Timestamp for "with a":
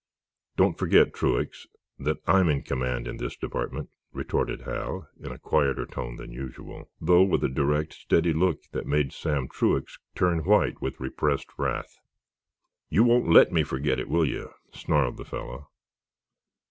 7.21-7.47